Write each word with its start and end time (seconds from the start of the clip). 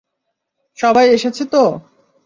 সবাই 0.77 1.05
এসেছে 1.15 1.43
তো? 1.53 1.63